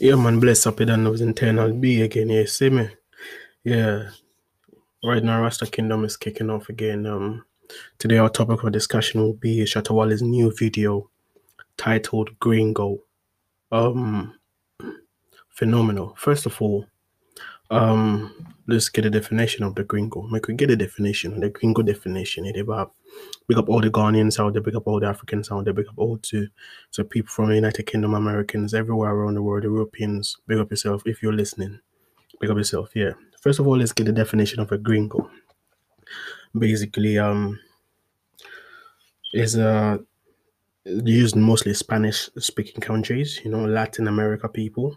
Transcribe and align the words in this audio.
Yeah, 0.00 0.14
man, 0.14 0.38
bless 0.38 0.64
up 0.64 0.80
it 0.80 0.90
and 0.90 1.08
was 1.08 1.20
internal 1.20 1.72
B 1.72 2.02
again. 2.02 2.28
Yeah, 2.28 2.44
see 2.44 2.70
me. 2.70 2.88
Yeah, 3.64 4.10
right 5.02 5.24
now 5.24 5.42
Rasta 5.42 5.66
Kingdom 5.66 6.04
is 6.04 6.16
kicking 6.16 6.50
off 6.50 6.68
again. 6.68 7.04
Um, 7.04 7.44
today 7.98 8.18
our 8.18 8.28
topic 8.28 8.62
of 8.62 8.70
discussion 8.70 9.20
will 9.20 9.32
be 9.32 9.64
Shatta 9.64 9.90
Wale's 9.90 10.22
new 10.22 10.54
video 10.56 11.10
titled 11.76 12.38
Gringo. 12.38 13.00
Um, 13.72 14.38
phenomenal. 15.48 16.14
First 16.16 16.46
of 16.46 16.62
all, 16.62 16.86
um, 17.72 18.54
let's 18.68 18.90
get 18.90 19.06
a 19.06 19.10
definition 19.10 19.64
of 19.64 19.74
the 19.74 19.82
Gringo. 19.82 20.22
Make 20.30 20.46
we 20.46 20.54
get 20.54 20.70
a 20.70 20.76
definition, 20.76 21.40
the 21.40 21.48
Gringo 21.48 21.82
definition. 21.82 22.44
It 22.44 22.58
about 22.58 22.92
pick 23.48 23.56
up 23.56 23.68
all 23.68 23.80
the 23.80 23.90
Ghanaians 23.90 24.38
out 24.38 24.52
there, 24.52 24.62
pick 24.62 24.74
up 24.74 24.86
all 24.86 25.00
the 25.00 25.06
Africans 25.06 25.50
out 25.50 25.64
there, 25.64 25.74
pick 25.74 25.88
up 25.88 25.98
all 25.98 26.18
to 26.18 26.46
so 26.90 27.02
people 27.02 27.30
from 27.30 27.48
the 27.48 27.54
United 27.54 27.84
Kingdom, 27.84 28.14
Americans, 28.14 28.74
everywhere 28.74 29.10
around 29.10 29.34
the 29.34 29.42
world, 29.42 29.64
Europeans. 29.64 30.36
pick 30.46 30.58
up 30.58 30.70
yourself 30.70 31.02
if 31.06 31.22
you're 31.22 31.32
listening. 31.32 31.80
Pick 32.40 32.50
up 32.50 32.58
yourself. 32.58 32.90
Yeah. 32.94 33.12
First 33.40 33.58
of 33.58 33.66
all, 33.66 33.78
let's 33.78 33.92
get 33.92 34.04
the 34.04 34.12
definition 34.12 34.60
of 34.60 34.70
a 34.70 34.78
Gringo. 34.78 35.30
Basically, 36.56 37.18
um, 37.18 37.58
is 39.32 39.56
a 39.56 40.00
used 40.84 41.36
mostly 41.36 41.74
Spanish 41.74 42.30
speaking 42.38 42.80
countries, 42.80 43.40
you 43.44 43.50
know, 43.50 43.64
Latin 43.64 44.08
America 44.08 44.48
people. 44.48 44.96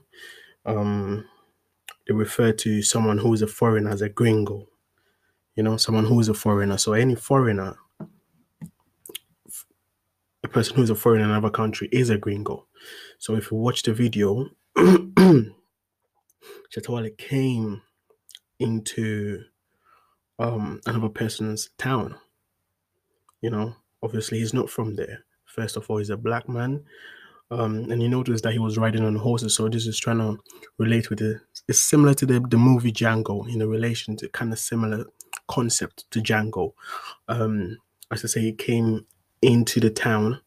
Um, 0.66 1.26
they 2.08 2.14
refer 2.14 2.52
to 2.52 2.82
someone 2.82 3.18
who 3.18 3.34
is 3.34 3.42
a 3.42 3.48
foreigner 3.48 3.90
as 3.90 4.02
a 4.02 4.10
gringo, 4.10 4.68
you 5.56 5.64
know, 5.64 5.78
someone 5.78 6.06
who 6.06 6.20
is 6.20 6.30
a 6.30 6.34
foreigner. 6.34 6.78
So 6.78 6.94
any 6.94 7.16
foreigner, 7.16 7.78
a 10.44 10.48
person 10.48 10.76
who 10.76 10.84
is 10.84 10.90
a 10.90 10.96
foreigner 10.96 11.26
in 11.26 11.32
another 11.32 11.50
country 11.50 11.90
is 11.92 12.10
a 12.10 12.18
gringo. 12.18 12.66
So 13.20 13.36
if 13.36 13.52
you 13.52 13.58
watch 13.58 13.84
the 13.84 13.94
video, 13.94 14.50
Shatta 14.78 15.54
Wale 16.90 17.10
came 17.18 17.82
into 18.60 19.44
um, 20.40 20.82
another 20.86 21.10
person's 21.10 21.70
town. 21.78 22.16
You 23.42 23.50
know, 23.50 23.76
obviously 24.02 24.40
he's 24.40 24.54
not 24.54 24.70
from 24.70 24.96
there. 24.96 25.26
First 25.46 25.76
of 25.76 25.90
all, 25.90 25.98
he's 25.98 26.10
a 26.10 26.18
black 26.18 26.48
man. 26.48 26.84
Um, 27.52 27.92
and 27.92 28.02
you 28.02 28.10
notice 28.10 28.42
that 28.42 28.54
he 28.54 28.60
was 28.60 28.78
riding 28.78 29.04
on 29.04 29.16
horses. 29.16 29.56
So 29.56 29.68
this 29.68 29.86
is 29.86 30.00
trying 30.00 30.20
to 30.20 30.38
relate 30.78 31.10
with 31.10 31.22
it. 31.22 31.38
It's 31.68 31.80
similar 31.80 32.14
to 32.16 32.26
the, 32.26 32.40
the 32.40 32.58
movie 32.58 32.92
Django 32.92 33.48
in 33.54 33.62
a 33.62 33.68
relation 33.68 34.16
to 34.18 34.30
kind 34.30 34.52
of 34.54 34.60
similar 34.60 35.06
concept 35.48 36.10
to 36.12 36.22
Django. 36.22 36.74
Um, 37.28 37.78
as 38.12 38.24
I 38.24 38.28
say, 38.28 38.42
he 38.42 38.54
came 38.54 39.06
into 39.42 39.80
the 39.80 39.90
town 39.90 40.40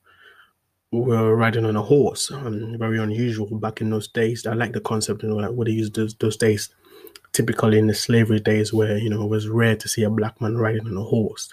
we 0.95 1.17
were 1.17 1.35
riding 1.35 1.65
on 1.65 1.77
a 1.77 1.83
horse. 1.83 2.31
Um, 2.31 2.77
very 2.79 2.99
unusual 2.99 3.47
back 3.59 3.81
in 3.81 3.91
those 3.91 4.09
days. 4.09 4.47
I 4.47 4.55
like 4.55 4.73
the 4.73 4.81
concept, 4.81 5.23
you 5.23 5.29
know, 5.29 5.37
like 5.37 5.51
what 5.51 5.67
they 5.67 5.73
used 5.73 5.95
those, 5.95 6.15
those 6.15 6.37
days. 6.37 6.71
Typically 7.33 7.79
in 7.79 7.89
the 7.89 7.95
slavery 7.95 8.39
days, 8.39 8.73
where 8.73 8.97
you 8.97 9.11
know 9.11 9.25
it 9.25 9.29
was 9.29 9.49
rare 9.49 9.75
to 9.75 9.89
see 9.89 10.05
a 10.05 10.11
black 10.11 10.41
man 10.41 10.57
riding 10.57 10.87
on 10.87 10.97
a 10.97 11.03
horse, 11.03 11.53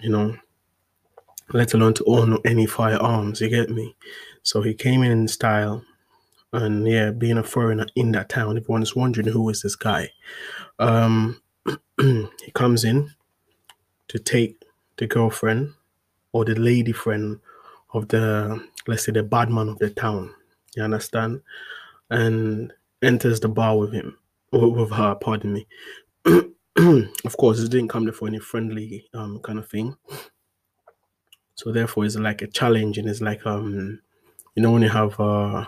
you 0.00 0.10
know, 0.10 0.36
let 1.52 1.74
alone 1.74 1.94
to 1.94 2.04
own 2.06 2.38
any 2.44 2.66
firearms. 2.66 3.40
You 3.40 3.48
get 3.48 3.70
me? 3.70 3.96
So 4.42 4.62
he 4.62 4.74
came 4.74 5.02
in 5.02 5.12
in 5.12 5.28
style, 5.28 5.82
and 6.52 6.86
yeah, 6.86 7.10
being 7.10 7.38
a 7.38 7.42
foreigner 7.42 7.86
in 7.96 8.12
that 8.12 8.28
town, 8.28 8.56
everyone 8.56 8.82
is 8.82 8.96
wondering 8.96 9.26
who 9.28 9.48
is 9.50 9.62
this 9.62 9.76
guy. 9.76 10.10
Um, 10.78 11.40
he 12.00 12.50
comes 12.54 12.84
in 12.84 13.10
to 14.08 14.18
take 14.18 14.62
the 14.96 15.06
girlfriend 15.06 15.74
or 16.32 16.44
the 16.44 16.54
lady 16.54 16.92
friend 16.92 17.40
of 17.92 18.08
the 18.08 18.62
let's 18.86 19.04
say 19.04 19.12
the 19.12 19.22
bad 19.22 19.50
man 19.50 19.68
of 19.68 19.78
the 19.78 19.90
town. 19.90 20.32
You 20.76 20.82
understand? 20.82 21.42
And 22.10 22.72
enters 23.02 23.40
the 23.40 23.48
bar 23.48 23.76
with 23.76 23.92
him 23.92 24.16
or 24.52 24.72
with 24.72 24.90
her, 24.92 25.14
pardon 25.16 25.52
me. 25.54 25.66
of 26.26 27.36
course, 27.36 27.60
it 27.60 27.70
didn't 27.70 27.88
come 27.88 28.04
there 28.04 28.12
for 28.12 28.28
any 28.28 28.38
friendly 28.38 29.08
um 29.14 29.40
kind 29.40 29.58
of 29.58 29.68
thing. 29.68 29.96
So 31.56 31.72
therefore, 31.72 32.04
it's 32.04 32.16
like 32.16 32.42
a 32.42 32.46
challenge, 32.46 32.98
and 32.98 33.08
it's 33.08 33.20
like 33.20 33.44
um, 33.46 34.00
you 34.54 34.62
know, 34.62 34.70
when 34.70 34.82
you 34.82 34.88
have 34.88 35.18
uh, 35.18 35.66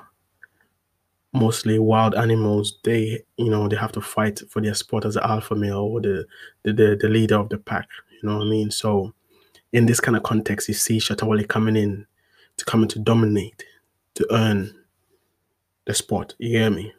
mostly 1.32 1.78
wild 1.78 2.15
animals, 2.15 2.78
they 2.84 3.25
you 3.37 3.50
know 3.50 3.69
they 3.69 3.76
have 3.76 3.93
to 3.93 4.00
fight 4.00 4.41
for 4.49 4.62
their 4.62 4.75
spot 4.75 5.04
as 5.04 5.15
the 5.15 5.26
alpha 5.26 5.54
male 5.54 5.78
or 5.81 6.00
the 6.00 6.26
the 6.62 6.72
the, 6.72 6.99
the 7.00 7.09
leader 7.09 7.37
of 7.37 7.49
the 7.49 7.59
pack. 7.59 7.88
You 8.22 8.28
know 8.28 8.38
what 8.38 8.47
I 8.47 8.50
mean? 8.50 8.71
So 8.71 9.15
in 9.72 9.87
this 9.87 10.00
kind 10.00 10.16
of 10.16 10.22
context, 10.22 10.69
you 10.69 10.75
see 10.75 10.99
Shatta 10.99 11.26
Wale 11.26 11.44
coming 11.44 11.76
in 11.76 12.06
to 12.56 12.65
come 12.65 12.82
in 12.82 12.88
to 12.88 12.99
dominate, 12.99 13.65
to 14.15 14.26
earn 14.31 14.75
the 15.87 15.94
spot. 15.94 16.34
You 16.38 16.59
hear 16.59 16.70
me? 16.70 16.93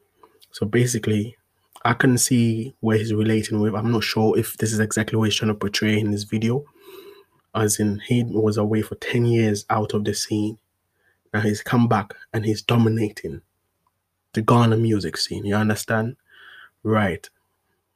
So 0.52 0.66
basically, 0.66 1.38
I 1.86 1.94
can 1.94 2.18
see 2.18 2.76
where 2.80 2.98
he's 2.98 3.14
relating 3.14 3.60
with. 3.60 3.76
I'm 3.76 3.92
not 3.92 4.04
sure 4.04 4.38
if 4.38 4.58
this 4.58 4.74
is 4.74 4.80
exactly 4.80 5.18
what 5.18 5.26
he's 5.26 5.36
trying 5.36 5.50
to 5.50 5.56
portray 5.56 6.00
in 6.00 6.12
this 6.12 6.24
video. 6.24 6.66
As 7.56 7.80
in, 7.80 8.00
he 8.00 8.24
was 8.24 8.58
away 8.58 8.82
for 8.82 8.96
10 8.96 9.26
years 9.26 9.66
out 9.70 9.94
of 9.94 10.04
the 10.04 10.14
scene. 10.14 10.58
Now 11.34 11.42
he's 11.42 11.62
come 11.62 11.88
back 11.88 12.14
and 12.34 12.46
he's 12.46 12.62
dominating 12.62 13.42
the 14.34 14.42
Ghana 14.42 14.78
music 14.78 15.18
scene. 15.18 15.46
You 15.46 15.56
understand? 15.56 16.16
Right. 16.84 17.28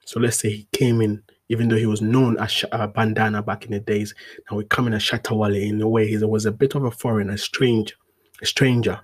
So 0.04 0.20
let's 0.20 0.38
say 0.38 0.50
he 0.50 0.68
came 0.72 1.00
in, 1.00 1.22
even 1.48 1.68
though 1.68 1.76
he 1.76 1.86
was 1.86 2.02
known 2.02 2.36
as 2.38 2.52
Sh- 2.52 2.64
uh, 2.72 2.86
Bandana 2.86 3.42
back 3.42 3.64
in 3.64 3.72
the 3.72 3.80
days. 3.80 4.14
Now 4.50 4.58
we 4.58 4.64
come 4.64 4.86
in 4.86 4.94
as 4.94 5.02
Shatta 5.02 5.36
Wale 5.36 5.54
in 5.54 5.80
a 5.80 5.88
way. 5.88 6.06
He 6.06 6.16
was 6.18 6.46
a 6.46 6.52
bit 6.52 6.74
of 6.74 6.84
a 6.84 6.90
foreigner, 6.90 7.34
a 7.34 7.38
strange, 7.38 7.96
a 8.42 8.46
stranger 8.46 9.00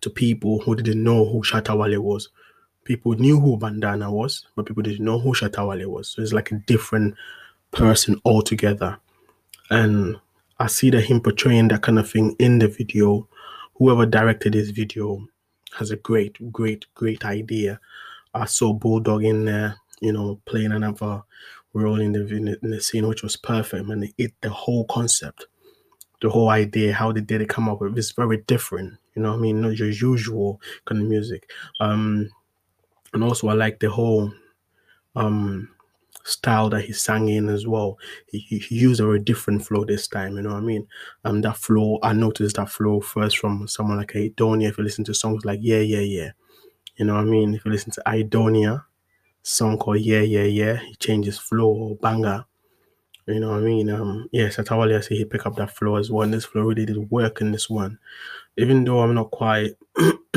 to 0.00 0.10
people 0.10 0.60
who 0.60 0.74
didn't 0.74 1.02
know 1.02 1.24
who 1.24 1.42
Shatta 1.42 1.76
Wale 1.76 2.00
was. 2.00 2.28
People 2.84 3.12
knew 3.14 3.38
who 3.38 3.56
Bandana 3.56 4.10
was, 4.10 4.46
but 4.56 4.66
people 4.66 4.82
didn't 4.82 5.04
know 5.04 5.18
who 5.18 5.32
Shatta 5.32 5.66
Wale 5.66 5.88
was. 5.88 6.08
So 6.08 6.22
it's 6.22 6.32
like 6.32 6.50
a 6.50 6.56
different 6.66 7.14
person 7.70 8.20
altogether. 8.24 8.98
And 9.72 10.20
I 10.58 10.66
see 10.66 10.90
that 10.90 11.00
him 11.00 11.22
portraying 11.22 11.68
that 11.68 11.80
kind 11.80 11.98
of 11.98 12.10
thing 12.10 12.36
in 12.38 12.58
the 12.58 12.68
video. 12.68 13.26
Whoever 13.76 14.04
directed 14.04 14.52
this 14.52 14.68
video 14.68 15.26
has 15.78 15.90
a 15.90 15.96
great, 15.96 16.52
great, 16.52 16.84
great 16.94 17.24
idea. 17.24 17.80
I 18.34 18.44
saw 18.44 18.74
Bulldog 18.74 19.24
in 19.24 19.46
there, 19.46 19.76
you 20.02 20.12
know, 20.12 20.38
playing 20.44 20.72
another 20.72 21.22
role 21.72 22.00
in 22.00 22.12
the 22.12 22.20
in 22.26 22.70
the, 22.70 22.80
scene, 22.82 23.08
which 23.08 23.22
was 23.22 23.38
perfect. 23.38 23.86
Man, 23.86 24.12
it 24.18 24.34
the 24.42 24.50
whole 24.50 24.84
concept, 24.84 25.46
the 26.20 26.28
whole 26.28 26.50
idea, 26.50 26.92
how 26.92 27.10
they 27.10 27.22
did 27.22 27.40
it 27.40 27.48
come 27.48 27.70
up 27.70 27.80
with, 27.80 27.96
is 27.96 28.12
very 28.12 28.36
different. 28.46 28.98
You 29.14 29.22
know, 29.22 29.32
I 29.32 29.38
mean, 29.38 29.62
not 29.62 29.78
your 29.78 29.88
usual 29.88 30.60
kind 30.84 31.00
of 31.00 31.08
music. 31.08 31.50
Um, 31.80 32.28
and 33.14 33.24
also 33.24 33.48
I 33.48 33.54
like 33.54 33.80
the 33.80 33.88
whole 33.88 34.30
um 35.16 35.70
style 36.24 36.68
that 36.70 36.82
he 36.84 36.92
sang 36.92 37.28
in 37.28 37.48
as 37.48 37.66
well. 37.66 37.98
He, 38.30 38.38
he, 38.38 38.58
he 38.58 38.76
used 38.76 39.00
a 39.00 39.06
very 39.06 39.18
different 39.20 39.64
flow 39.64 39.84
this 39.84 40.06
time, 40.08 40.36
you 40.36 40.42
know 40.42 40.50
what 40.50 40.58
I 40.58 40.60
mean? 40.60 40.86
Um, 41.24 41.40
that 41.42 41.56
flow, 41.56 41.98
I 42.02 42.12
noticed 42.12 42.56
that 42.56 42.70
flow 42.70 43.00
first 43.00 43.38
from 43.38 43.66
someone 43.68 43.98
like 43.98 44.12
Aidonia. 44.12 44.68
If 44.70 44.78
you 44.78 44.84
listen 44.84 45.04
to 45.04 45.14
songs 45.14 45.44
like 45.44 45.60
Yeah, 45.62 45.78
Yeah, 45.80 46.00
Yeah, 46.00 46.30
you 46.96 47.06
know 47.06 47.14
what 47.14 47.22
I 47.22 47.24
mean? 47.24 47.54
If 47.54 47.64
you 47.64 47.72
listen 47.72 47.92
to 47.92 48.02
Aidonia, 48.06 48.84
song 49.42 49.78
called 49.78 50.00
Yeah, 50.00 50.20
Yeah, 50.22 50.44
Yeah, 50.44 50.76
he 50.78 50.94
changes 50.96 51.38
flow 51.38 51.68
or 51.68 51.96
banger. 51.96 52.44
You 53.26 53.40
know 53.40 53.50
what 53.50 53.58
I 53.58 53.60
mean? 53.60 53.88
Um, 53.90 54.28
yeah, 54.32 54.48
Shatta 54.48 54.78
Wale, 54.78 54.96
I 54.96 55.00
say 55.00 55.16
he 55.16 55.24
pick 55.24 55.46
up 55.46 55.56
that 55.56 55.76
flow 55.76 55.96
as 55.96 56.10
well. 56.10 56.22
And 56.22 56.34
this 56.34 56.44
flow 56.44 56.62
really 56.62 56.86
did 56.86 57.10
work 57.10 57.40
in 57.40 57.52
this 57.52 57.70
one. 57.70 57.98
Even 58.56 58.84
though 58.84 59.00
I'm 59.00 59.14
not 59.14 59.30
quite 59.30 59.72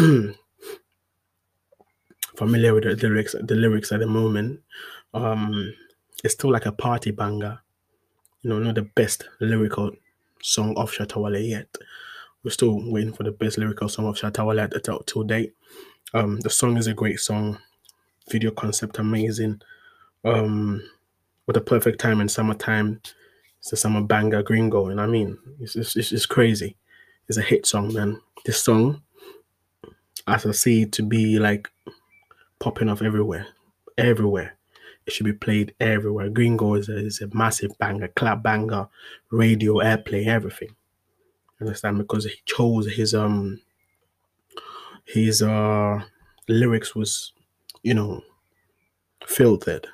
familiar 2.36 2.74
with 2.74 2.84
the 2.84 2.96
lyrics, 2.96 3.36
the 3.40 3.56
lyrics 3.56 3.92
at 3.92 4.00
the 4.00 4.08
moment, 4.08 4.62
um, 5.14 5.74
it's 6.24 6.34
still 6.34 6.52
like 6.52 6.66
a 6.66 6.72
party 6.72 7.12
banger. 7.12 7.60
You 8.42 8.50
know, 8.52 8.60
not 8.60 8.76
the 8.76 8.84
best 8.84 9.28
lyrical 9.40 9.92
song 10.42 10.76
of 10.78 10.92
Shatta 10.92 11.18
Wale 11.18 11.40
yet. 11.40 11.68
We're 12.44 12.52
still 12.52 12.92
waiting 12.92 13.14
for 13.14 13.24
the 13.24 13.32
best 13.32 13.58
lyrical 13.58 13.90
song 13.90 14.06
of 14.06 14.16
Shatta 14.16 14.46
Wale 14.46 14.60
at 14.60 14.72
the 14.72 14.80
till, 14.80 15.00
till 15.00 15.24
date. 15.24 15.54
Um, 16.14 16.40
the 16.42 16.50
song 16.50 16.78
is 16.78 16.88
a 16.88 16.94
great 16.94 17.20
song. 17.20 17.58
Video 18.30 18.52
concept 18.52 19.00
amazing. 19.00 19.62
Um, 20.24 20.82
with 21.48 21.58
a 21.58 21.62
perfect 21.62 22.00
time 22.00 22.22
in 22.22 22.30
summertime. 22.30 23.02
It's 23.60 23.74
a 23.74 23.78
summer 23.78 24.02
banger, 24.02 24.44
gringo, 24.44 24.88
and 24.88 25.02
I 25.02 25.08
mean, 25.08 25.38
it's, 25.60 25.76
it's, 25.76 25.96
it's, 25.96 26.26
crazy. 26.26 26.76
It's 27.28 27.38
a 27.38 27.42
hit 27.42 27.66
song, 27.66 27.94
man. 27.94 28.22
This 28.46 28.62
song, 28.62 29.02
as 30.28 30.46
I 30.46 30.52
see 30.52 30.86
to 30.86 31.02
be 31.02 31.40
like 31.40 31.70
popping 32.66 32.90
off 32.90 33.04
everywhere, 33.04 33.46
everywhere. 33.96 34.58
It 35.06 35.14
should 35.14 35.28
be 35.28 35.34
played 35.34 35.76
everywhere. 35.80 36.32
Gringo 36.32 36.74
is 36.74 36.90
a, 36.90 36.98
is 36.98 37.22
a 37.22 37.30
massive 37.32 37.78
banger, 37.78 38.08
clap 38.08 38.42
banger, 38.42 38.88
radio, 39.30 39.76
airplay, 39.76 40.26
everything. 40.26 40.76
Understand? 41.62 42.00
Because 42.00 42.26
he 42.26 42.32
chose 42.46 42.92
his 42.92 43.14
um 43.14 43.62
his 45.06 45.44
uh 45.44 46.02
lyrics 46.48 46.96
was, 46.96 47.34
you 47.84 47.94
know, 47.94 48.24
filtered. 49.28 49.86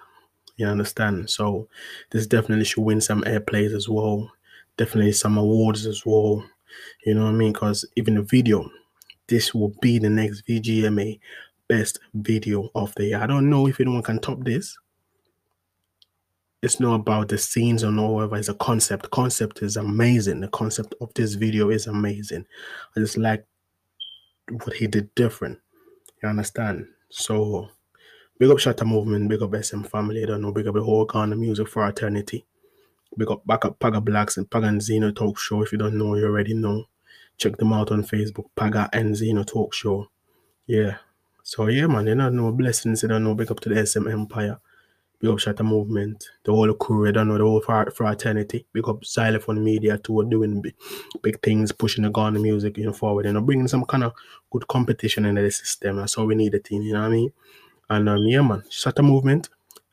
You 0.55 0.67
understand? 0.67 1.29
So 1.29 1.67
this 2.11 2.25
definitely 2.25 2.63
should 2.63 2.85
win 2.85 3.01
some 3.01 3.23
airplays 3.23 3.75
as 3.75 3.89
well. 3.89 4.31
Definitely 4.77 5.11
some 5.11 5.37
awards 5.37 5.85
as 5.85 6.05
well. 6.05 6.45
You 7.05 7.15
know 7.15 7.25
what 7.25 7.31
I 7.31 7.33
mean? 7.33 7.51
Because 7.51 7.83
even 7.97 8.15
the 8.15 8.21
video, 8.21 8.71
this 9.27 9.53
will 9.53 9.73
be 9.81 9.99
the 9.99 10.09
next 10.09 10.47
VGMA 10.47 11.19
best 11.71 11.99
video 12.13 12.69
of 12.75 12.93
the 12.95 13.05
year. 13.05 13.21
I 13.21 13.25
don't 13.25 13.49
know 13.49 13.65
if 13.65 13.79
anyone 13.79 14.03
can 14.03 14.19
top 14.19 14.43
this. 14.43 14.77
It's 16.61 16.81
not 16.81 16.95
about 16.95 17.29
the 17.29 17.37
scenes 17.37 17.85
or 17.85 17.91
whatever. 17.91 18.35
It's 18.35 18.49
a 18.49 18.53
concept. 18.55 19.09
concept 19.09 19.61
is 19.61 19.77
amazing. 19.77 20.41
The 20.41 20.49
concept 20.49 20.93
of 20.99 21.13
this 21.13 21.35
video 21.35 21.69
is 21.69 21.87
amazing. 21.87 22.45
I 22.95 22.99
just 22.99 23.17
like 23.17 23.45
what 24.49 24.75
he 24.75 24.87
did 24.87 25.15
different. 25.15 25.59
You 26.21 26.27
understand? 26.27 26.87
So 27.09 27.69
big 28.37 28.51
up 28.51 28.57
Shatta 28.57 28.85
Movement, 28.85 29.29
big 29.29 29.41
up 29.41 29.55
SM 29.55 29.83
family. 29.83 30.23
I 30.23 30.25
don't 30.25 30.41
know, 30.41 30.51
big 30.51 30.67
up 30.67 30.75
the 30.75 30.83
whole 30.83 31.05
Ghana 31.05 31.37
music 31.37 31.69
for 31.69 31.87
eternity. 31.87 32.45
Big 33.17 33.31
up 33.31 33.47
back 33.47 33.63
up 33.63 33.79
Paga 33.79 34.01
Blacks 34.01 34.35
and 34.35 34.49
Paga 34.49 34.67
and 34.67 34.81
Zeno 34.81 35.11
Talk 35.11 35.39
Show. 35.39 35.61
If 35.63 35.71
you 35.71 35.77
don't 35.77 35.97
know, 35.97 36.15
you 36.15 36.25
already 36.25 36.53
know. 36.53 36.83
Check 37.37 37.55
them 37.55 37.71
out 37.71 37.91
on 37.91 38.03
Facebook, 38.03 38.47
Paga 38.57 38.89
and 38.91 39.15
Zeno 39.15 39.43
Talk 39.43 39.73
Show. 39.73 40.09
Yeah. 40.67 40.97
So 41.43 41.67
yeah, 41.67 41.87
man, 41.87 42.07
you 42.07 42.15
know 42.15 42.51
blessings, 42.51 43.03
you 43.03 43.09
don't 43.09 43.23
know, 43.23 43.35
big 43.35 43.51
up 43.51 43.59
to 43.61 43.69
the 43.69 43.85
SM 43.85 44.07
Empire. 44.07 44.59
Big 45.19 45.29
up 45.29 45.37
Shatta 45.37 45.63
Movement, 45.63 46.27
the 46.43 46.51
whole 46.51 46.73
crew, 46.73 47.05
you 47.05 47.11
don't 47.11 47.27
know, 47.27 47.37
the 47.37 47.43
whole 47.43 47.61
fraternity. 47.91 48.65
Big 48.73 48.87
up 48.87 49.01
Zylofon 49.01 49.61
Media 49.61 49.97
too, 49.97 50.27
doing 50.29 50.63
big, 51.21 51.41
things, 51.41 51.71
pushing 51.71 52.03
the 52.03 52.09
Ghana 52.09 52.39
music 52.39 52.77
you 52.77 52.85
know, 52.85 52.93
forward, 52.93 53.25
you 53.25 53.33
know, 53.33 53.41
bringing 53.41 53.67
some 53.67 53.85
kind 53.85 54.03
of 54.03 54.13
good 54.49 54.67
competition 54.67 55.25
into 55.25 55.41
the 55.41 55.51
system. 55.51 55.97
That's 55.97 56.17
all 56.17 56.25
we 56.25 56.35
need 56.35 56.55
a 56.55 56.59
team, 56.59 56.81
you 56.81 56.93
know 56.93 57.01
what 57.01 57.07
I 57.07 57.11
mean? 57.11 57.33
And 57.89 58.09
um, 58.09 58.17
yeah, 58.25 58.41
man, 58.41 58.63
Shatta 58.69 59.03
Movement, 59.03 59.49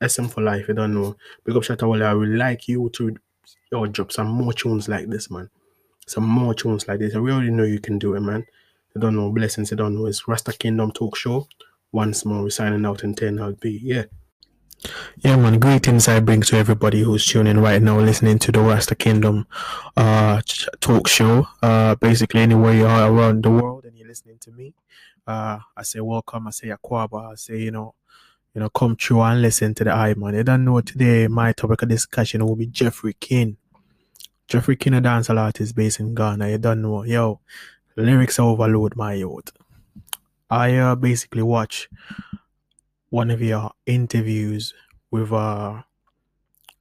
SM 0.06 0.26
for 0.26 0.42
life. 0.42 0.68
You 0.68 0.74
don't 0.74 0.94
know. 0.94 1.16
Big 1.44 1.56
up 1.56 1.62
Shatta 1.62 1.88
Wale. 1.88 2.04
I 2.04 2.14
would 2.14 2.28
like 2.28 2.68
you 2.68 2.88
to 2.94 3.16
yo, 3.70 3.86
drop 3.86 4.12
some 4.12 4.28
more 4.28 4.52
tunes 4.52 4.88
like 4.88 5.08
this, 5.08 5.30
man. 5.30 5.50
Some 6.06 6.24
more 6.24 6.54
tunes 6.54 6.88
like 6.88 7.00
this. 7.00 7.14
I 7.14 7.18
already 7.18 7.50
know 7.50 7.64
you 7.64 7.80
can 7.80 7.98
do 7.98 8.14
it, 8.14 8.20
man. 8.20 8.46
You 8.98 9.02
don't 9.02 9.14
know 9.14 9.30
blessings. 9.30 9.70
You 9.70 9.76
don't 9.76 9.94
know. 9.94 10.06
It's 10.06 10.26
Rasta 10.26 10.52
Kingdom 10.52 10.90
Talk 10.90 11.16
Show. 11.16 11.46
Once 11.92 12.24
more, 12.24 12.42
we're 12.42 12.50
signing 12.50 12.84
out 12.84 13.04
in 13.04 13.14
10 13.14 13.38
I'll 13.38 13.52
be. 13.52 13.78
Yeah. 13.80 14.06
Yeah, 15.18 15.36
man. 15.36 15.60
Greetings 15.60 16.08
I 16.08 16.18
bring 16.18 16.40
to 16.42 16.56
everybody 16.56 17.02
who's 17.02 17.24
tuning 17.24 17.60
right 17.60 17.80
now, 17.80 18.00
listening 18.00 18.40
to 18.40 18.50
the 18.50 18.58
Rasta 18.58 18.96
Kingdom 18.96 19.46
uh, 19.96 20.40
talk 20.80 21.06
show. 21.06 21.46
Uh, 21.62 21.94
basically, 21.94 22.40
anywhere 22.40 22.74
you 22.74 22.86
are 22.86 23.08
around 23.08 23.44
the 23.44 23.50
world 23.50 23.84
and 23.84 23.96
you're 23.96 24.08
listening 24.08 24.38
to 24.40 24.50
me, 24.50 24.74
uh, 25.28 25.60
I 25.76 25.82
say 25.84 26.00
welcome. 26.00 26.48
I 26.48 26.50
say 26.50 26.66
akwaba. 26.66 27.30
I 27.30 27.34
say 27.36 27.58
you 27.58 27.70
know, 27.70 27.94
you 28.52 28.60
know, 28.60 28.68
come 28.68 28.96
through 28.96 29.20
and 29.20 29.40
listen 29.40 29.74
to 29.74 29.84
the 29.84 29.92
eye 29.92 30.14
man. 30.14 30.34
You 30.34 30.42
don't 30.42 30.64
know 30.64 30.80
today. 30.80 31.28
My 31.28 31.52
topic 31.52 31.82
of 31.82 31.88
discussion 31.88 32.44
will 32.44 32.56
be 32.56 32.66
Jeffrey 32.66 33.14
King. 33.20 33.58
Jeffrey 34.48 34.74
King, 34.74 34.94
a 34.94 35.00
dancehall 35.00 35.38
artist 35.38 35.76
based 35.76 36.00
in 36.00 36.16
Ghana. 36.16 36.48
You 36.48 36.58
don't 36.58 36.82
know, 36.82 37.04
yo, 37.04 37.40
lyrics 38.02 38.38
overload 38.38 38.96
my 38.96 39.14
youth. 39.14 39.50
I 40.50 40.76
uh, 40.76 40.94
basically 40.94 41.42
watch 41.42 41.88
one 43.10 43.30
of 43.30 43.40
your 43.42 43.70
interviews 43.86 44.72
with 45.10 45.32
uh 45.32 45.82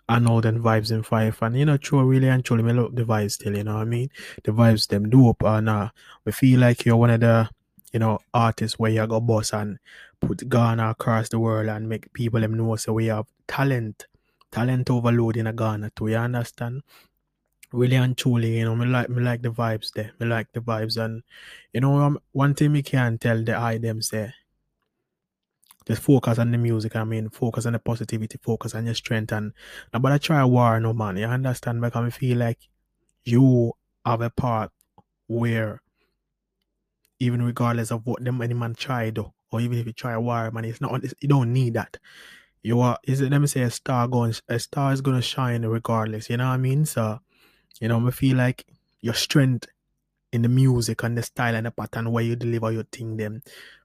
Arnold 0.09 0.45
and 0.45 0.59
Vibes 0.59 0.91
in 0.91 1.01
Five 1.03 1.41
and 1.41 1.57
you 1.57 1.63
know 1.65 1.77
true 1.77 2.03
really 2.03 2.27
and 2.27 2.43
truly 2.43 2.61
me 2.63 2.73
love 2.73 2.93
the 2.95 3.03
vibes 3.05 3.31
still, 3.33 3.55
you 3.55 3.63
know 3.63 3.75
what 3.75 3.81
I 3.81 3.85
mean? 3.85 4.09
The 4.43 4.51
vibes 4.51 4.87
them 4.87 5.09
dope 5.09 5.43
and 5.43 5.69
uh 5.69 5.89
we 6.25 6.31
feel 6.33 6.59
like 6.59 6.85
you're 6.85 6.97
one 6.97 7.09
of 7.11 7.21
the 7.21 7.49
you 7.93 7.99
know, 7.99 8.19
artists 8.33 8.77
where 8.77 8.91
you 8.91 9.07
go 9.07 9.21
boss 9.21 9.53
and 9.53 9.79
put 10.19 10.49
Ghana 10.49 10.89
across 10.89 11.29
the 11.29 11.39
world 11.39 11.69
and 11.69 11.87
make 11.87 12.11
people 12.11 12.41
them 12.41 12.53
know 12.55 12.75
so 12.75 12.91
we 12.93 13.05
have 13.05 13.27
talent, 13.47 14.07
talent 14.51 14.89
overload 14.89 15.37
in 15.37 15.47
a 15.47 15.53
Ghana 15.53 15.91
too, 15.95 16.09
you 16.09 16.17
understand? 16.17 16.83
Really 17.71 17.95
and 17.95 18.17
truly, 18.17 18.57
you 18.59 18.65
know, 18.65 18.75
me 18.75 18.85
like 18.87 19.09
me 19.09 19.21
like 19.23 19.41
the 19.41 19.49
vibes 19.49 19.91
there. 19.93 20.11
Me 20.19 20.27
like 20.27 20.51
the 20.53 20.59
vibes 20.61 20.97
and 20.97 21.23
you 21.73 21.81
know 21.81 21.97
um, 22.01 22.19
one 22.31 22.53
thing 22.55 22.71
me 22.73 22.81
can 22.81 23.17
tell 23.17 23.41
the 23.43 23.55
eye 23.55 23.77
them 23.77 24.01
say 24.01 24.33
just 25.87 26.01
focus 26.01 26.37
on 26.37 26.51
the 26.51 26.57
music, 26.57 26.95
I 26.95 27.03
mean 27.03 27.29
focus 27.29 27.65
on 27.65 27.73
the 27.73 27.79
positivity, 27.79 28.37
focus 28.41 28.75
on 28.75 28.85
your 28.85 28.95
strength 28.95 29.31
and 29.31 29.53
but 29.91 30.11
I 30.11 30.17
try 30.17 30.43
war 30.43 30.79
no 30.79 30.93
man, 30.93 31.17
you 31.17 31.25
understand? 31.25 31.81
Because 31.81 32.05
I 32.05 32.09
feel 32.09 32.37
like 32.37 32.59
you 33.25 33.73
have 34.05 34.21
a 34.21 34.29
part 34.29 34.71
where 35.27 35.81
even 37.19 37.41
regardless 37.41 37.91
of 37.91 38.05
what 38.05 38.23
them 38.23 38.41
any 38.41 38.53
man 38.53 38.73
try 38.75 39.09
though, 39.09 39.33
or 39.51 39.61
even 39.61 39.77
if 39.77 39.85
you 39.85 39.93
try 39.93 40.17
war, 40.17 40.51
man, 40.51 40.65
it's 40.65 40.81
not 40.81 41.03
you 41.21 41.27
don't 41.27 41.53
need 41.53 41.73
that. 41.73 41.97
You 42.63 42.81
are 42.81 42.97
is 43.03 43.21
it 43.21 43.31
let 43.31 43.41
me 43.41 43.47
say 43.47 43.61
a 43.61 43.71
star 43.71 44.07
going 44.07 44.33
a 44.49 44.59
star 44.59 44.93
is 44.93 45.01
gonna 45.01 45.21
shine 45.21 45.63
regardless, 45.65 46.29
you 46.29 46.37
know 46.37 46.47
what 46.47 46.53
I 46.53 46.57
mean? 46.57 46.85
So, 46.85 47.19
you 47.79 47.87
know, 47.87 48.05
I 48.05 48.11
feel 48.11 48.37
like 48.37 48.65
your 49.01 49.13
strength 49.13 49.67
in 50.31 50.41
the 50.41 50.49
music 50.49 51.03
and 51.03 51.17
the 51.17 51.23
style 51.23 51.55
and 51.55 51.65
the 51.65 51.71
pattern 51.71 52.11
where 52.11 52.23
you 52.23 52.35
deliver 52.35 52.71
your 52.71 52.83
thing 52.83 53.17
them 53.17 53.41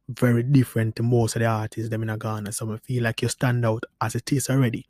very 0.08 0.42
different 0.42 0.96
to 0.96 1.02
most 1.02 1.36
of 1.36 1.40
the 1.40 1.46
artists 1.46 1.90
them 1.90 2.02
in 2.02 2.18
Ghana. 2.18 2.52
So 2.52 2.72
I 2.72 2.76
feel 2.78 3.04
like 3.04 3.22
you 3.22 3.28
stand 3.28 3.64
out 3.64 3.84
as 4.00 4.14
it 4.14 4.32
is 4.32 4.50
already. 4.50 4.86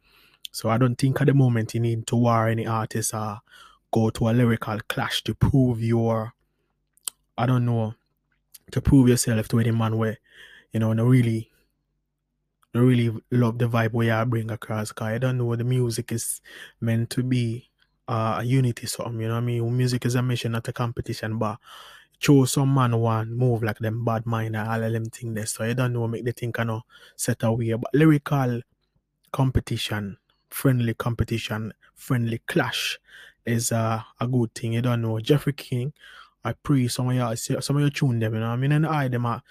So 0.50 0.68
I 0.68 0.78
don't 0.78 0.96
think 0.96 1.20
at 1.20 1.26
the 1.26 1.34
moment 1.34 1.74
you 1.74 1.80
need 1.80 2.06
to 2.08 2.16
war 2.16 2.48
any 2.48 2.66
artist 2.66 3.14
or 3.14 3.40
go 3.92 4.10
to 4.10 4.28
a 4.28 4.32
lyrical 4.32 4.78
clash 4.88 5.22
to 5.24 5.34
prove 5.34 5.82
your 5.82 6.34
I 7.36 7.46
don't 7.46 7.64
know 7.64 7.94
to 8.70 8.80
prove 8.80 9.08
yourself 9.08 9.48
to 9.48 9.58
any 9.58 9.70
man 9.70 9.98
where, 9.98 10.18
you 10.72 10.80
know, 10.80 10.92
no 10.92 11.04
really 11.04 11.50
no 12.74 12.80
really 12.80 13.14
love 13.30 13.58
the 13.58 13.68
vibe 13.68 13.92
where 13.92 14.14
I 14.14 14.24
bring 14.24 14.50
across 14.50 14.92
cause 14.92 15.08
I 15.08 15.18
don't 15.18 15.38
know 15.38 15.44
what 15.44 15.58
the 15.58 15.64
music 15.64 16.10
is 16.12 16.40
meant 16.80 17.10
to 17.10 17.22
be 17.22 17.70
uh, 18.12 18.36
a 18.40 18.44
unity 18.44 18.86
something, 18.86 19.20
you 19.20 19.28
know 19.28 19.34
what 19.34 19.40
I 19.40 19.46
mean? 19.46 19.76
Music 19.76 20.04
is 20.04 20.14
a 20.14 20.22
mission, 20.22 20.52
not 20.52 20.68
a 20.68 20.72
competition, 20.72 21.38
but 21.38 21.56
show 22.18 22.44
some 22.44 22.74
man 22.74 22.96
one 22.98 23.32
move 23.34 23.62
like 23.62 23.78
them 23.78 24.04
bad 24.04 24.26
mind 24.26 24.54
and 24.54 24.68
all 24.68 24.82
of 24.82 24.92
them 24.92 25.06
thing 25.06 25.34
there. 25.34 25.46
So 25.46 25.64
I 25.64 25.72
don't 25.72 25.92
know 25.94 26.06
make 26.06 26.24
the 26.24 26.32
thing 26.32 26.52
kind 26.52 26.70
of 26.70 26.82
set 27.16 27.42
away. 27.42 27.72
But 27.72 27.94
lyrical 27.94 28.60
competition, 29.32 30.18
friendly 30.50 30.94
competition, 30.94 31.72
friendly 31.94 32.38
clash 32.46 32.98
is 33.46 33.72
uh, 33.72 34.02
a 34.20 34.26
good 34.28 34.54
thing. 34.54 34.74
You 34.74 34.82
don't 34.82 35.02
know. 35.02 35.18
Jeffrey 35.18 35.54
King 35.54 35.92
I 36.44 36.52
pray 36.52 36.88
some 36.88 37.08
of 37.08 37.14
y'all 37.14 37.36
some 37.36 37.76
of 37.76 37.82
you 37.82 37.90
tune 37.90 38.18
them, 38.18 38.34
you 38.34 38.40
know. 38.40 38.48
I 38.48 38.56
mean 38.56 38.72
and 38.72 38.86
I 38.86 39.08
them 39.08 39.26
are 39.26 39.42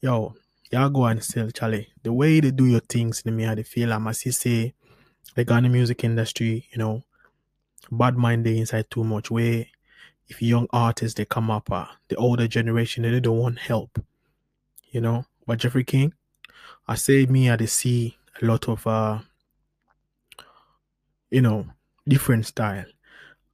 yo, 0.00 0.34
y'all 0.72 0.90
go 0.90 1.04
and 1.04 1.22
sell 1.22 1.50
Charlie. 1.50 1.88
The 2.02 2.12
way 2.12 2.40
they 2.40 2.50
do 2.50 2.66
your 2.66 2.80
things 2.80 3.22
in 3.24 3.36
me 3.36 3.46
I 3.46 3.62
feel 3.62 3.92
I 3.92 3.98
must 3.98 4.20
say 4.32 4.74
the 5.36 5.44
Ghana 5.44 5.68
music 5.68 6.02
industry, 6.02 6.66
you 6.72 6.78
know, 6.78 7.04
bad 7.90 8.16
mind 8.16 8.44
they 8.46 8.58
inside 8.58 8.90
too 8.90 9.04
much 9.04 9.30
where 9.30 9.66
if 10.28 10.42
young 10.42 10.66
artists 10.72 11.16
they 11.16 11.24
come 11.24 11.50
up 11.50 11.70
uh, 11.72 11.86
the 12.08 12.16
older 12.16 12.46
generation 12.46 13.02
they 13.02 13.20
don't 13.20 13.38
want 13.38 13.58
help. 13.58 14.02
You 14.90 15.00
know. 15.00 15.24
But 15.46 15.58
Jeffrey 15.58 15.84
King, 15.84 16.14
I 16.86 16.94
say 16.94 17.26
me 17.26 17.50
I 17.50 17.56
see 17.66 18.16
a 18.40 18.44
lot 18.44 18.68
of 18.68 18.86
uh 18.86 19.20
you 21.30 21.40
know 21.40 21.66
different 22.08 22.46
style 22.46 22.84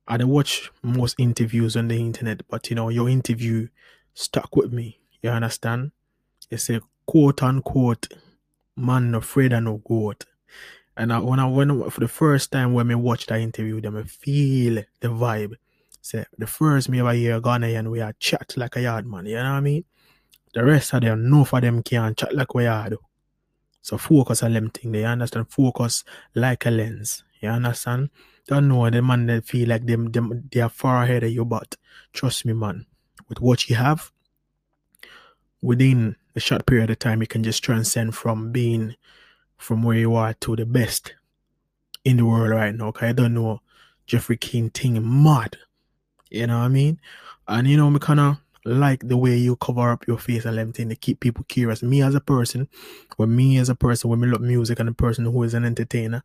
I 0.08 0.16
don't 0.18 0.30
watch 0.30 0.70
most 0.82 1.16
interviews 1.18 1.76
on 1.76 1.88
the 1.88 1.96
internet, 1.98 2.42
but 2.48 2.70
you 2.70 2.76
know, 2.76 2.90
your 2.90 3.08
interview 3.08 3.68
stuck 4.14 4.54
with 4.54 4.72
me. 4.72 5.00
You 5.22 5.30
understand? 5.30 5.92
It's 6.50 6.70
a 6.70 6.80
quote 7.06 7.42
unquote 7.42 8.08
man 8.76 9.14
afraid 9.14 9.52
of 9.52 9.64
no 9.64 9.78
goat. 9.78 10.24
And 10.96 11.12
I, 11.12 11.18
when 11.18 11.40
I 11.40 11.46
went 11.46 11.92
for 11.92 12.00
the 12.00 12.08
first 12.08 12.52
time 12.52 12.72
when 12.72 12.90
I 12.90 12.94
watched 12.94 13.28
that 13.28 13.40
interview, 13.40 13.80
them 13.80 13.96
I 13.96 14.04
feel 14.04 14.82
the 15.00 15.08
vibe. 15.08 15.54
Say 16.00 16.24
the 16.38 16.46
first 16.46 16.88
me 16.88 17.00
ever 17.00 17.12
hear 17.12 17.40
Ghanaian 17.40 17.90
we 17.90 18.00
are 18.00 18.14
chat 18.18 18.54
like 18.56 18.76
a 18.76 18.82
yard 18.82 19.06
man, 19.06 19.26
you 19.26 19.34
know 19.34 19.42
what 19.42 19.58
I 19.58 19.60
mean? 19.60 19.84
The 20.54 20.64
rest 20.64 20.94
of 20.94 21.02
them, 21.02 21.28
no 21.28 21.44
for 21.44 21.60
them 21.60 21.82
can't 21.82 22.16
chat 22.16 22.34
like 22.34 22.54
we 22.54 22.66
are. 22.66 22.90
So 23.82 23.98
focus 23.98 24.42
on 24.42 24.54
them 24.54 24.70
thing, 24.70 24.92
they 24.92 25.04
understand? 25.04 25.50
Focus 25.50 26.04
like 26.34 26.64
a 26.66 26.70
lens. 26.70 27.24
You 27.40 27.50
understand? 27.50 28.10
Don't 28.46 28.68
know 28.68 28.88
the 28.88 29.02
man 29.02 29.26
that 29.26 29.44
feel 29.44 29.68
like 29.68 29.84
them, 29.84 30.10
them 30.12 30.48
they 30.50 30.60
are 30.60 30.68
far 30.68 31.02
ahead 31.02 31.24
of 31.24 31.30
you, 31.30 31.44
but 31.44 31.76
trust 32.12 32.46
me, 32.46 32.52
man, 32.52 32.86
with 33.28 33.40
what 33.40 33.68
you 33.68 33.76
have, 33.76 34.12
within 35.60 36.16
a 36.34 36.40
short 36.40 36.64
period 36.66 36.90
of 36.90 36.98
time, 36.98 37.20
you 37.20 37.26
can 37.26 37.42
just 37.42 37.62
transcend 37.62 38.14
from 38.14 38.52
being 38.52 38.94
from 39.56 39.82
where 39.82 39.96
you 39.98 40.14
are 40.14 40.34
to 40.34 40.56
the 40.56 40.66
best 40.66 41.14
in 42.04 42.18
the 42.18 42.24
world 42.24 42.50
right 42.50 42.74
now. 42.74 42.92
Cause 42.92 43.08
I 43.08 43.12
don't 43.12 43.34
know 43.34 43.60
Jeffrey 44.06 44.36
King 44.36 44.70
thing 44.70 45.00
mad. 45.22 45.56
You 46.30 46.46
know 46.46 46.58
what 46.58 46.64
I 46.64 46.68
mean? 46.68 47.00
And 47.48 47.66
you 47.68 47.76
know, 47.76 47.90
me 47.90 47.98
kinda 47.98 48.40
like 48.64 49.06
the 49.06 49.16
way 49.16 49.36
you 49.36 49.56
cover 49.56 49.92
up 49.92 50.06
your 50.08 50.18
face 50.18 50.44
and 50.44 50.58
everything 50.58 50.88
to 50.88 50.96
keep 50.96 51.20
people 51.20 51.44
curious. 51.48 51.82
Me 51.82 52.02
as 52.02 52.14
a 52.14 52.20
person, 52.20 52.68
when 53.16 53.34
me 53.34 53.58
as 53.58 53.68
a 53.68 53.74
person, 53.74 54.10
when 54.10 54.20
me 54.20 54.28
love 54.28 54.40
music 54.40 54.80
and 54.80 54.88
a 54.88 54.92
person 54.92 55.24
who 55.24 55.42
is 55.42 55.54
an 55.54 55.64
entertainer, 55.64 56.22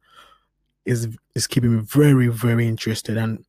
is 0.85 1.07
is 1.35 1.47
keeping 1.47 1.77
me 1.77 1.81
very 1.83 2.27
very 2.27 2.67
interested 2.67 3.17
and 3.17 3.45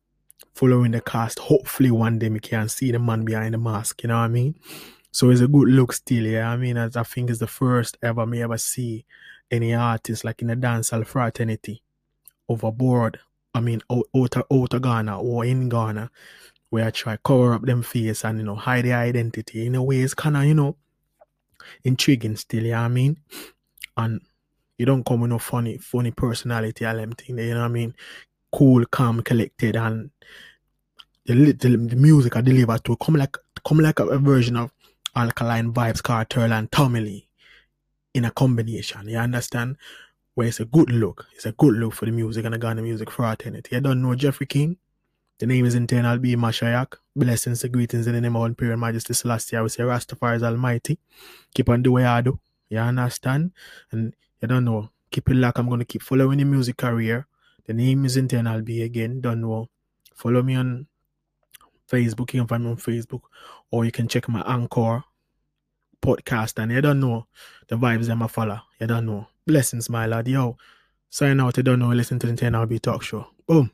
following 0.53 0.91
the 0.91 1.01
cast. 1.01 1.39
Hopefully 1.39 1.91
one 1.91 2.19
day 2.19 2.29
we 2.29 2.39
can 2.39 2.69
see 2.69 2.91
the 2.91 2.99
man 2.99 3.25
behind 3.25 3.53
the 3.53 3.57
mask. 3.57 4.03
You 4.03 4.09
know 4.09 4.17
what 4.17 4.25
I 4.25 4.27
mean? 4.27 4.55
So 5.11 5.29
it's 5.29 5.41
a 5.41 5.47
good 5.47 5.69
look 5.69 5.93
still. 5.93 6.25
Yeah, 6.25 6.49
I 6.49 6.57
mean, 6.57 6.77
as 6.77 6.95
I 6.95 7.03
think 7.03 7.29
it's 7.29 7.39
the 7.39 7.47
first 7.47 7.97
ever 8.01 8.25
me 8.25 8.41
ever 8.41 8.57
see 8.57 9.05
any 9.51 9.73
artist 9.73 10.23
like 10.23 10.41
in 10.41 10.49
a 10.49 10.55
dancehall 10.55 11.05
fraternity 11.05 11.81
overboard. 12.49 13.19
I 13.53 13.59
mean, 13.59 13.81
out, 13.91 14.05
out, 14.15 14.37
out 14.51 14.73
of 14.73 14.81
Ghana 14.81 15.21
or 15.21 15.45
in 15.45 15.69
Ghana 15.69 16.09
where 16.69 16.87
I 16.87 16.89
try 16.91 17.17
cover 17.23 17.53
up 17.53 17.61
them 17.61 17.83
face 17.83 18.25
and 18.25 18.39
you 18.39 18.45
know 18.45 18.55
hide 18.55 18.85
their 18.85 18.97
identity 18.97 19.67
in 19.67 19.75
a 19.75 19.83
way 19.83 19.99
it's 19.99 20.15
kinda, 20.15 20.43
you 20.45 20.55
know, 20.55 20.75
intriguing 21.83 22.35
still, 22.35 22.63
you 22.63 22.71
know 22.71 22.79
I 22.79 22.87
mean? 22.87 23.19
And 23.95 24.21
you 24.77 24.87
don't 24.87 25.05
come 25.05 25.21
with 25.21 25.29
no 25.29 25.37
funny, 25.37 25.77
funny 25.77 26.09
personality 26.09 26.83
or 26.83 26.95
them 26.95 27.11
thing, 27.11 27.37
you 27.37 27.53
know 27.53 27.59
what 27.59 27.65
I 27.65 27.67
mean? 27.67 27.93
Cool, 28.51 28.85
calm, 28.87 29.21
collected 29.21 29.75
and 29.75 30.09
the, 31.25 31.51
the, 31.51 31.77
the 31.77 31.95
music 31.95 32.35
I 32.35 32.41
deliver 32.41 32.77
to 32.77 32.97
come 32.97 33.15
like 33.15 33.37
come 33.65 33.79
like 33.79 33.99
a, 33.99 34.07
a 34.07 34.17
version 34.17 34.57
of 34.57 34.71
Alkaline 35.15 35.73
Vybz, 35.73 36.01
Kartel 36.01 36.51
and 36.51 36.71
Tommy 36.71 37.01
Lee 37.01 37.27
in 38.13 38.25
a 38.25 38.31
combination. 38.31 39.07
You 39.07 39.17
understand? 39.17 39.77
Where 40.35 40.47
it's 40.47 40.59
a 40.59 40.65
good 40.65 40.89
look. 40.89 41.27
It's 41.35 41.45
a 41.45 41.51
good 41.51 41.75
look 41.75 41.93
for 41.93 42.05
the 42.05 42.11
music 42.11 42.45
and 42.45 42.55
I 42.55 42.73
the 42.73 42.81
music 42.81 43.11
for 43.11 43.31
eternity. 43.31 43.75
You 43.75 43.81
don't 43.81 44.01
know 44.01 44.15
Jeffrey 44.15 44.47
King? 44.47 44.77
The 45.39 45.47
name 45.47 45.65
is 45.65 45.75
Internal 45.75 46.17
B 46.17 46.35
Mashayak. 46.35 46.95
Blessings 47.15 47.63
and 47.63 47.73
greetings 47.73 48.07
in 48.07 48.13
the 48.13 48.21
name 48.21 48.35
of 48.35 48.45
Imperial 48.45 48.77
Majesty 48.77 49.13
Selassie. 49.13 49.57
I 49.57 49.61
would 49.61 49.71
say 49.71 49.83
Rastafari 49.83 50.37
is 50.37 50.43
Almighty. 50.43 50.97
Keep 51.53 51.69
on 51.69 51.83
doing 51.83 52.03
what 52.03 52.11
I 52.11 52.21
do. 52.21 52.39
You 52.69 52.79
understand? 52.79 53.51
And 53.91 54.13
you 54.41 54.47
don't 54.47 54.65
know. 54.65 54.89
Keep 55.11 55.29
it 55.29 55.35
like 55.35 55.57
I'm 55.57 55.69
gonna 55.69 55.85
keep 55.85 56.01
following 56.01 56.39
the 56.39 56.45
music 56.45 56.77
career. 56.77 57.27
The 57.65 57.73
name 57.73 58.05
is 58.05 58.17
Internal 58.17 58.61
B 58.61 58.81
again. 58.83 59.21
Don't 59.21 59.41
know. 59.41 59.69
Follow 60.15 60.41
me 60.41 60.55
on 60.55 60.87
Facebook. 61.91 62.33
You 62.33 62.41
can 62.41 62.47
find 62.47 62.63
me 62.63 62.71
on 62.71 62.77
Facebook. 62.77 63.21
Or 63.69 63.85
you 63.85 63.91
can 63.91 64.07
check 64.07 64.27
my 64.29 64.41
Anchor 64.41 65.03
podcast 66.03 66.61
and 66.61 66.71
you 66.71 66.81
don't 66.81 66.99
know 66.99 67.25
the 67.67 67.75
vibes 67.75 68.09
I'm 68.09 68.21
a 68.21 68.27
follow. 68.27 68.59
You 68.79 68.87
don't 68.87 69.05
know. 69.05 69.27
Blessings, 69.47 69.89
my 69.89 70.05
lad. 70.05 70.27
Yo. 70.27 70.57
Sign 71.09 71.39
out. 71.39 71.57
You 71.57 71.63
don't 71.63 71.79
know. 71.79 71.89
Listen 71.89 72.19
to 72.19 72.27
the 72.27 72.35
10 72.35 72.53
RB 72.53 72.81
talk 72.81 73.03
show. 73.03 73.27
Boom. 73.47 73.71